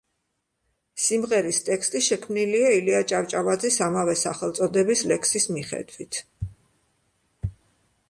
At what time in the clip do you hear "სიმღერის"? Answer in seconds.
1.07-1.59